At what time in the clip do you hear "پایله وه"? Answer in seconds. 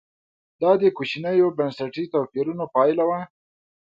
2.75-3.19